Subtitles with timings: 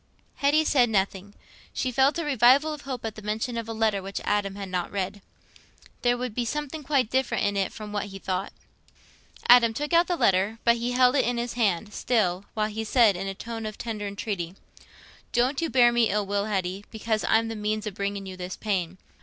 [0.37, 1.35] Hetty said nothing;
[1.75, 4.69] she felt a revival of hope at the mention of a letter which Adam had
[4.69, 5.21] not read.
[6.01, 8.51] There would be something quite different in it from what he thought.
[9.47, 12.83] Adam took out the letter, but he held it in his hand still, while he
[12.83, 14.55] said, in a tone of tender entreaty,
[15.33, 18.57] "Don't you bear me ill will, Hetty, because I'm the means o' bringing you this
[18.57, 18.97] pain.